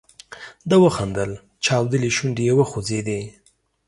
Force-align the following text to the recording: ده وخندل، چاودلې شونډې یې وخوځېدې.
ده 0.69 0.75
وخندل، 0.83 1.31
چاودلې 1.65 2.09
شونډې 2.15 2.43
یې 2.47 2.53
وخوځېدې. 2.57 3.21